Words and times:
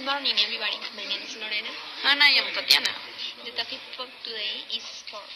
morning, 0.00 0.32
everybody. 0.40 0.80
My 0.96 1.04
name 1.04 1.20
is 1.20 1.36
Lorena. 1.36 1.68
Ah, 2.00 2.16
and 2.16 2.24
I 2.24 2.32
am 2.40 2.48
Tatiana. 2.56 2.88
The 3.44 3.52
topic 3.52 3.76
for 3.92 4.08
today 4.24 4.64
is 4.72 4.80
sport. 4.80 5.28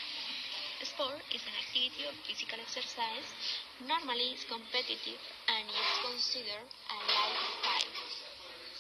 Sport 0.80 1.20
is 1.28 1.44
an 1.44 1.52
activity 1.60 2.08
of 2.08 2.16
physical 2.24 2.56
exercise. 2.64 3.28
Normally, 3.84 4.32
it's 4.32 4.48
competitive 4.48 5.20
and 5.44 5.68
is 5.68 5.92
considered 6.00 6.64
a 6.88 6.96
lifestyle 7.04 7.92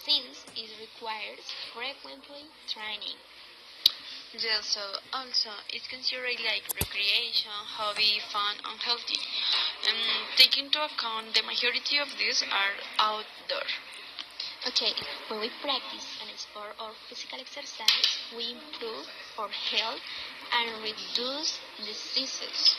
since 0.00 0.48
it 0.56 0.72
requires 0.80 1.44
frequently 1.76 2.48
training. 2.72 3.20
Yes, 4.32 4.72
so 4.72 4.80
also 5.12 5.52
it's 5.68 5.88
considered 5.92 6.40
like 6.40 6.64
recreation, 6.72 7.52
hobby, 7.52 8.16
fun, 8.32 8.56
and 8.64 8.80
healthy. 8.80 9.20
Um, 9.84 9.92
and 9.92 10.24
taking 10.40 10.72
into 10.72 10.80
account 10.80 11.36
the 11.36 11.44
majority 11.44 12.00
of 12.00 12.08
these 12.16 12.40
are 12.48 12.80
outdoor. 12.96 13.68
Okay, 14.66 14.92
when 15.28 15.38
we 15.38 15.50
practice 15.62 16.18
an 16.20 16.36
sport 16.36 16.74
or 16.82 16.90
physical 17.08 17.38
exercise, 17.38 18.18
we 18.36 18.58
improve 18.58 19.06
our 19.38 19.48
health 19.48 20.00
and 20.50 20.82
reduce 20.82 21.60
diseases. 21.78 22.74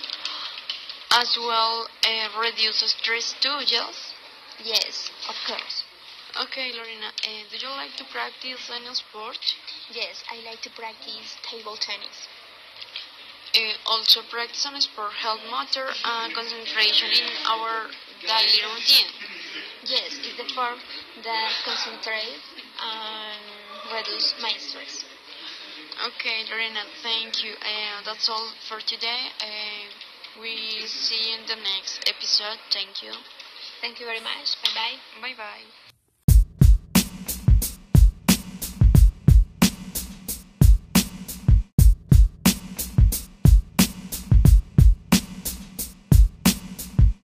As 1.11 1.37
well, 1.39 1.87
uh, 2.03 2.41
reduce 2.41 2.83
stress 2.91 3.33
too, 3.39 3.63
yes? 3.65 4.13
Yes, 4.61 5.11
of 5.29 5.35
course. 5.47 5.85
Okay, 6.43 6.73
Lorena, 6.75 7.07
uh, 7.07 7.47
do 7.49 7.55
you 7.55 7.69
like 7.69 7.95
to 7.95 8.03
practice 8.11 8.69
any 8.69 8.93
sport? 8.93 9.39
Yes, 9.89 10.23
I 10.29 10.43
like 10.43 10.61
to 10.63 10.69
practice 10.71 11.37
table 11.49 11.77
tennis. 11.77 12.27
Uh, 13.55 13.73
also, 13.85 14.21
practice 14.29 14.65
on 14.65 14.79
sport 14.81 15.13
help 15.13 15.39
motor 15.49 15.87
and 16.03 16.33
concentration 16.33 17.07
in 17.15 17.31
our 17.47 17.87
daily 18.27 18.59
routine. 18.75 19.07
Yes, 19.87 20.19
it's 20.19 20.37
the 20.37 20.53
form 20.53 20.79
that 21.23 21.51
concentrate 21.65 22.41
and 22.83 23.41
reduce 23.93 24.35
my 24.41 24.51
stress. 24.57 25.05
Okay, 26.07 26.43
Lorena, 26.51 26.83
thank 27.01 27.43
you. 27.43 27.53
Uh, 27.53 28.03
that's 28.05 28.29
all 28.29 28.51
for 28.67 28.79
today. 28.81 29.31
Uh, 29.41 30.41
we 30.41 30.85
see 30.85 31.31
you 31.31 31.37
in 31.39 31.47
the 31.47 31.55
next 31.55 32.03
episode. 32.07 32.59
Thank 32.71 33.01
you. 33.01 33.13
Thank 33.81 33.99
you 33.99 34.05
very 34.05 34.21
much. 34.21 34.61
Bye 34.63 34.75
bye. 34.75 34.97
Bye 35.21 35.35
bye. 35.37 35.86